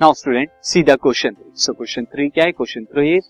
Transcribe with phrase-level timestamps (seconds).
[0.00, 3.24] Now student see the question three so question three क्या है question three is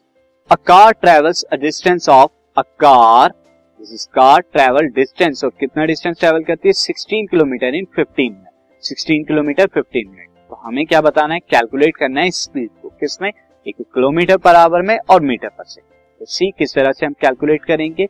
[0.51, 5.85] a car travels a distance of a car this is car travel distance of कितना
[5.85, 6.72] distance travel करती है?
[6.72, 11.40] 16 kilometre in 15 minute 16 kilometre 15 minute तो हमें क्या बताना है?
[11.40, 13.30] कैलकुलेट करना है स्पीड को। किसमें?
[13.67, 17.12] एक किलोमीटर पर आवर में और मीटर पर सेकंड तो सी किस तरह से हम
[17.12, 18.09] कैलकुलेट करेंगे?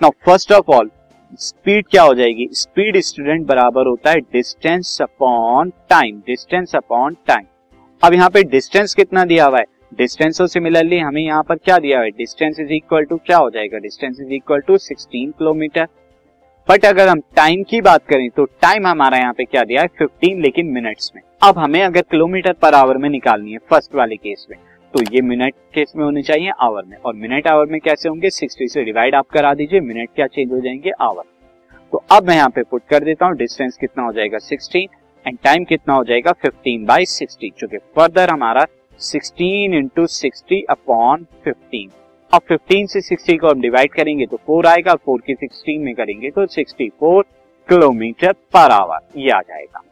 [0.00, 0.90] Now first of all
[1.32, 2.46] speed क्या हो जाएगी?
[2.52, 7.46] स्पीड स्टूडेंट बराबर होता है distance upon time, distance upon time.
[8.02, 9.64] अब यहाँ पे डिस्टेंस कितना दिया हुआ है?
[9.94, 12.10] डिस्टेंस और सिमिलरली हमें यहाँ पर क्या दिया हुआ है?
[12.10, 13.78] डिस्टेंस इज़ इक्वल टू क्या हो जाएगा?
[13.78, 15.86] Distance is equal to 16 kilometre.
[16.68, 19.88] But अगर हम टाइम की बात करें तो टाइम हमारा यहाँ पे क्या दिया है?
[19.98, 24.16] 15 लेकिन मिनट्स में। अब हमें अगर किलोमीटर पर आवर में निकालनी है, फ़र्स्ट वाले
[24.16, 24.56] केस में
[24.94, 28.30] तो ये मिनट केस में होने चाहिए आवर में। और मिनट आवर में कैसे होंगे?
[28.30, 30.90] 60 से डिवाइड आप करा दीजिए। मिनट क्या चेंज हो जाएँगे?
[31.00, 31.24] आवर।
[31.92, 34.38] तो अब मैं यहाँ पे पुट कर देता हूँ। डिस्टेंस कितना हो जाएगा?
[34.38, 34.88] 16
[35.26, 36.32] एंड टाइम कितना हो जाएगा?
[36.44, 38.66] 15 बाई सिक्सटी चूँकि फर्दर हमारा
[39.00, 41.90] 16 इंटू सिक्सटी अपॉन फिफ्टीन
[42.32, 45.94] अब 15 से 60 को हम डिवाइड करेंगे तो 4 आएगा। 4 की 16 में
[45.94, 47.22] करेंगे तो 64
[47.68, 49.82] किलोमीटर पर आवर ये आ जाएगा।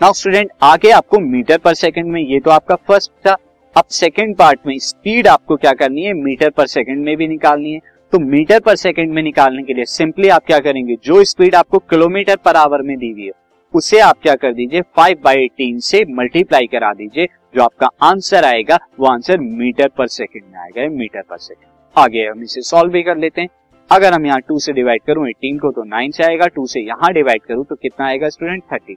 [0.00, 3.36] नाउ स्टूडेंट आगे आपको मीटर पर सेकंड में, ये तो आपका फ़र्स्ट था।
[3.76, 6.12] अब सेकंड पार्ट में स्पीड आपको क्या करनी है?
[6.14, 7.80] मीटर पर सेकेंड में भी निकालनी है।
[8.12, 10.96] तो मीटर पर सेकेंड में निकालने के लिए सिंपली आप क्या करेंगे?
[11.04, 13.32] जो स्पीड आपको किलोमीटर पर आवर में दी हुई है,
[13.74, 14.80] उसे आप क्या कर दीजिए?
[14.96, 20.06] फाइव बाई एटीन से मल्टीप्लाई करा दीजिए। जो आपका आंसर आएगा, वो आंसर मीटर पर
[20.08, 23.48] सेकंड में आएगा मीटर पर सेकेंड आगे हम इसे सॉल्व भी कर लेते हैं।
[23.90, 26.80] अगर हम यहाँ टू से डिवाइड करूँ एटीन को तो नाइन से आएगा। टू से
[26.80, 28.94] यहाँ डिवाइड करूँ तो कितना आएगा स्टूडेंट थर्टी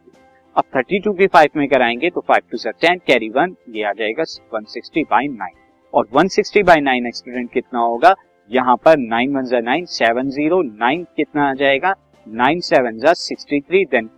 [0.56, 3.92] अब 32 की 5 में कराएँगे तो 5 टू सर 10 कैरी वन ये आ
[3.92, 5.56] जाएगा 160 बाई नाइन
[5.94, 8.14] और 160 बाई नाइन स्टूडेंट कितना होगा?
[8.52, 11.94] यहाँ पर नाइन वन जा नाइन सेवन ज़ीरो नाइन कितना आ जाएगा?
[12.28, 14.10] नाइन सेवन जा सिक्सटी थ्री देन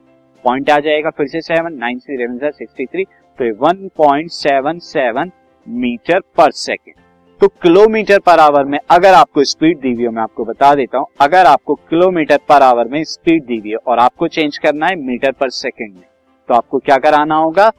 [0.46, 3.04] पॉइंट आ जाएगा फिर से सेवन नाइन से इलेवन जा सिक्सटी थ्री
[3.40, 5.32] तो one point seven seven
[5.68, 6.96] metre पर सेकेंड
[7.42, 10.98] तो किलोमीटर पर आवर में अगर आपको स्पीड दी हुई है, मैं आपको बता देता
[10.98, 14.88] हूँ, अगर आपको किलोमीटर पर आवर में स्पीड दी हुई है और आपको चेंज करना
[14.88, 16.02] है मीटर पर सेकेंड में
[16.48, 17.70] तो आपको क्या कराना होगा?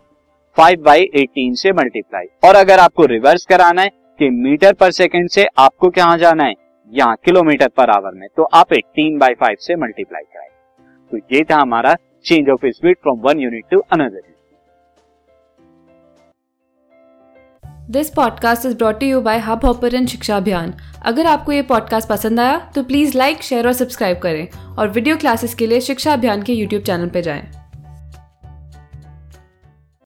[0.57, 5.29] फाइव बाई एटीन से मल्टीप्लाई और अगर आपको रिवर्स कराना है, कि मीटर पर सेकेंड
[5.31, 6.55] से आपको क्या जाना है?
[6.93, 8.27] यहाँ किलोमीटर पर आवर में.
[8.37, 10.49] तो आप एटीन बाई फाइव से मल्टीप्लाई कराए.
[11.11, 14.23] तो ये था हमारा change of speed from one unit to another
[17.91, 22.41] this podcast is brought you by hub hopper Shiksha Abhiyan अगर आपको ये पॉडकास्ट पसंद
[22.41, 24.49] आया तो प्लीज़ लाइक शेयर और सब्सक्राइब करें.
[24.79, 27.58] और वीडियो क्लासेस के लिए शिक्षा अभियान के यूट्यूब चैनल पर जाएँ।